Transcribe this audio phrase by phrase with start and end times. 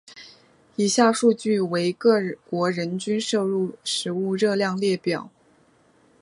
[0.77, 2.15] 以下数据为各
[2.49, 5.29] 国人均摄入食物热量列表。